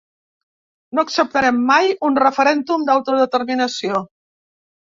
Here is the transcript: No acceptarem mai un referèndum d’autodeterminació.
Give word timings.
No 0.99 1.03
acceptarem 1.03 1.59
mai 1.67 1.93
un 2.11 2.17
referèndum 2.23 2.89
d’autodeterminació. 2.89 4.05